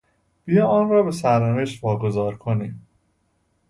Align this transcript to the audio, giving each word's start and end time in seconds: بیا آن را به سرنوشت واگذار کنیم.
بیا 0.45 0.67
آن 0.67 0.89
را 0.89 1.03
به 1.03 1.11
سرنوشت 1.11 1.83
واگذار 1.83 2.35
کنیم. 2.37 2.87